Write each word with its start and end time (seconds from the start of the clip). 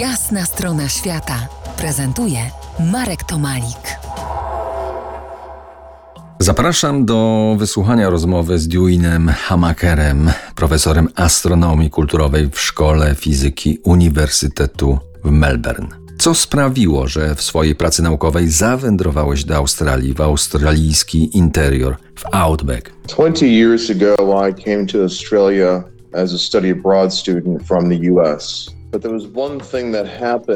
Jasna 0.00 0.44
strona 0.44 0.88
świata 0.88 1.48
prezentuje 1.78 2.38
Marek 2.92 3.24
Tomalik. 3.24 3.98
Zapraszam 6.38 7.04
do 7.04 7.54
wysłuchania 7.58 8.10
rozmowy 8.10 8.58
z 8.58 8.68
Deweynem 8.68 9.28
Hamakerem, 9.28 10.30
profesorem 10.54 11.08
astronomii 11.14 11.90
kulturowej 11.90 12.50
w 12.50 12.60
Szkole 12.60 13.14
Fizyki 13.14 13.78
Uniwersytetu 13.84 14.98
w 15.24 15.30
Melbourne. 15.30 15.88
Co 16.18 16.34
sprawiło, 16.34 17.08
że 17.08 17.34
w 17.34 17.42
swojej 17.42 17.74
pracy 17.74 18.02
naukowej 18.02 18.48
zawędrowałeś 18.48 19.44
do 19.44 19.56
Australii, 19.56 20.14
w 20.14 20.20
australijski 20.20 21.38
interior, 21.38 21.96
w 22.14 22.24
Outback? 22.32 22.90
20 23.08 23.46
years 23.46 23.90
ago, 23.90 24.48
I 24.48 24.64
came 24.64 24.86
to 24.86 25.02
Australia 25.02 25.84
as 26.12 26.32
a 26.34 26.38
study 26.38 26.72
abroad 26.72 27.14
student 27.14 27.62
from 27.62 27.90
the 27.90 28.12
US. 28.12 28.75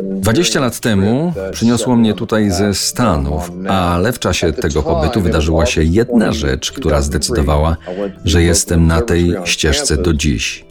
20 0.03 0.61
lat 0.61 0.81
temu 0.81 1.33
przyniosło 1.53 1.97
mnie 1.97 2.15
tutaj 2.15 2.51
ze 2.51 2.75
Stanów, 2.75 3.53
ale 3.69 4.13
w 4.13 4.19
czasie 4.19 4.53
tego 4.53 4.83
pobytu 4.83 5.21
wydarzyła 5.21 5.67
się 5.67 5.83
jedna 5.83 6.33
rzecz, 6.33 6.73
która 6.73 7.03
zdecydowała, 7.03 7.77
że 8.25 8.43
jestem 8.43 8.87
na 8.87 9.01
tej 9.01 9.35
ścieżce 9.45 9.97
do 9.97 10.15
dziś. 10.15 10.65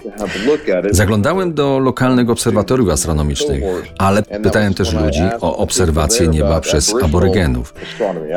Zaglądałem 0.91 1.53
do 1.53 1.79
lokalnych 1.79 2.29
obserwatoriów 2.29 2.89
astronomicznych, 2.89 3.63
ale 3.97 4.23
pytałem 4.23 4.73
też 4.73 4.93
ludzi 4.93 5.23
o 5.41 5.57
obserwację 5.57 6.27
nieba 6.27 6.61
przez 6.61 6.95
aborygenów. 7.03 7.73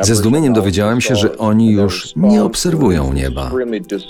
Ze 0.01 0.15
zdumieniem 0.15 0.53
dowiedziałem 0.53 1.01
się, 1.01 1.15
że 1.15 1.37
oni 1.37 1.71
już 1.71 2.13
nie 2.15 2.43
obserwują 2.43 3.13
nieba. 3.13 3.51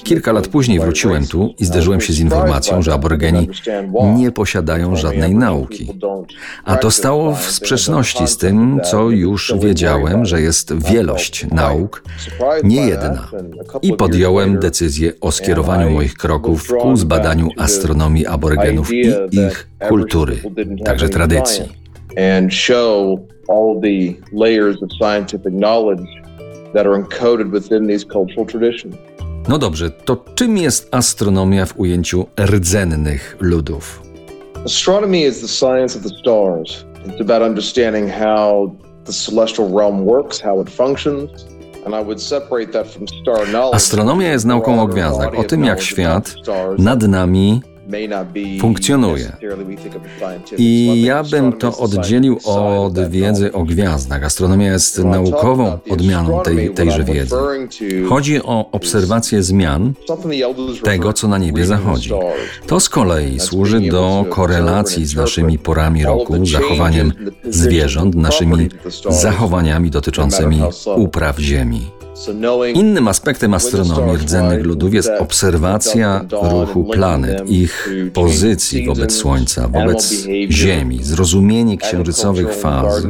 Kilka 0.03 0.31
lat 0.31 0.47
później 0.47 0.79
wróciłem 0.79 1.27
tu 1.27 1.53
i 1.59 1.65
zderzyłem 1.65 2.01
się 2.01 2.13
z 2.13 2.19
informacją, 2.19 2.81
że 2.81 2.93
aborygeni 2.93 3.49
nie 4.15 4.31
posiadają 4.31 4.95
żadnej 4.95 5.35
nauki. 5.35 5.93
A 6.65 6.75
to 6.75 6.91
stało 6.91 7.35
w 7.35 7.51
sprzeczności 7.51 8.27
z 8.27 8.37
tym, 8.37 8.79
co 8.91 9.09
już 9.09 9.53
wiedziałem, 9.59 10.25
że 10.25 10.41
jest 10.41 10.73
wielość 10.73 11.45
nauk, 11.51 12.03
nie 12.63 12.87
jedna. 12.87 13.27
I 13.81 13.93
podjąłem 13.93 14.59
decyzję 14.59 15.13
o 15.21 15.31
skierowaniu 15.31 15.89
moich 15.89 16.13
kroków 16.13 16.67
ku 16.81 16.95
zbadaniu 16.95 17.49
astronomii 17.63 18.25
aborygenów 18.25 18.93
i 18.93 18.99
ich 19.31 19.69
kultury, 19.89 20.37
także 20.85 21.09
tradycji. 21.09 21.63
No 29.47 29.57
dobrze, 29.57 29.89
to 29.89 30.25
czym 30.35 30.57
jest 30.57 30.87
astronomia 30.91 31.65
w 31.65 31.79
ujęciu 31.79 32.25
rdzennych 32.39 33.37
ludów? 33.39 34.01
Astronomy 34.65 35.19
is 35.19 35.41
the 35.41 35.47
science 35.47 35.99
of 35.99 36.03
the 36.03 36.09
stars. 36.19 36.85
It's 37.05 37.21
about 37.21 37.41
understanding 37.41 38.11
how 38.11 38.75
the 39.05 39.13
celestial 39.13 39.67
realm 39.77 40.05
works, 40.05 40.41
how 40.41 40.61
it 40.61 40.69
functions. 40.69 41.29
Astronomia 43.73 44.31
jest 44.31 44.45
nauką 44.45 44.81
o 44.81 44.87
gwiazdach, 44.87 45.39
o 45.39 45.43
tym 45.43 45.63
jak 45.65 45.81
świat 45.81 46.35
nad 46.77 47.01
nami 47.01 47.61
funkcjonuje. 48.59 49.31
I 50.57 51.01
ja 51.01 51.23
bym 51.23 51.53
to 51.53 51.77
oddzielił 51.77 52.39
od 52.45 53.09
wiedzy 53.09 53.53
o 53.53 53.63
gwiazdach. 53.63 54.23
Astronomia 54.23 54.71
jest 54.71 54.99
naukową 55.03 55.79
odmianą 55.89 56.41
tej, 56.43 56.73
tejże 56.73 57.03
wiedzy. 57.03 57.35
Chodzi 58.09 58.43
o 58.43 58.71
obserwację 58.71 59.43
zmian 59.43 59.93
tego, 60.83 61.13
co 61.13 61.27
na 61.27 61.37
niebie 61.37 61.65
zachodzi. 61.65 62.09
To 62.67 62.79
z 62.79 62.89
kolei 62.89 63.39
służy 63.39 63.79
do 63.81 64.25
korelacji 64.29 65.05
z 65.05 65.15
naszymi 65.15 65.59
porami 65.59 66.03
roku, 66.05 66.45
zachowaniem 66.45 67.13
zwierząt, 67.49 68.15
naszymi 68.15 68.69
zachowaniami 69.09 69.91
dotyczącymi 69.91 70.61
upraw 70.95 71.39
Ziemi. 71.39 72.02
Innym 72.73 73.07
aspektem 73.07 73.53
astronomii 73.53 74.17
rdzennych 74.17 74.65
ludów 74.65 74.93
jest 74.93 75.09
obserwacja 75.19 76.25
ruchu 76.31 76.83
planet, 76.83 77.49
ich 77.49 77.89
pozycji 78.13 78.85
wobec 78.85 79.15
Słońca, 79.15 79.67
wobec 79.67 80.13
Ziemi, 80.49 81.03
zrozumienie 81.03 81.77
księżycowych 81.77 82.55
faz, 82.55 83.03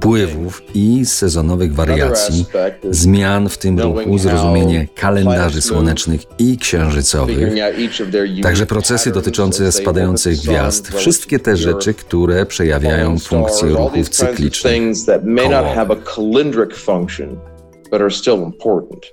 pływów 0.00 0.62
i 0.74 1.06
sezonowych 1.06 1.74
wariacji, 1.74 2.44
zmian 2.90 3.48
w 3.48 3.58
tym 3.58 3.80
ruchu, 3.80 4.18
zrozumienie 4.18 4.88
kalendarzy 4.94 5.62
słonecznych 5.62 6.20
i 6.38 6.58
księżycowych, 6.58 7.54
także 8.42 8.66
procesy 8.66 9.10
dotyczące 9.10 9.72
spadających 9.72 10.38
gwiazd, 10.38 10.88
wszystkie 10.88 11.38
te 11.38 11.56
rzeczy, 11.56 11.94
które 11.94 12.46
przejawiają 12.46 13.18
funkcję 13.18 13.68
ruchów 13.68 14.08
cyklicznych. 14.08 14.82
But 17.92 18.00
are 18.00 18.10
still 18.10 18.42
important. 18.44 19.04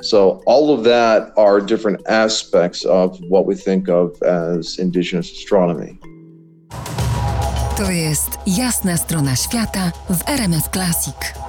So, 0.00 0.42
all 0.46 0.74
of 0.74 0.82
that 0.84 1.32
are 1.36 1.60
different 1.60 2.00
aspects 2.08 2.84
of 2.84 3.20
what 3.28 3.46
we 3.46 3.54
think 3.54 3.88
of 3.88 4.20
as 4.22 4.78
indigenous 4.78 5.30
astronomy. 5.30 5.98
To 7.76 7.90
jest 7.90 8.28
jasna 8.46 8.96
strona 8.96 9.36
świata 9.36 9.92
w 10.10 10.28
RMS 10.28 10.68
Classic. 10.68 11.41